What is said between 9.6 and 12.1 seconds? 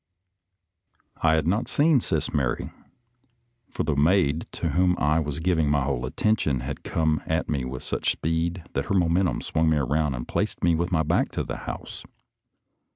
me around and placed me with my back to the house.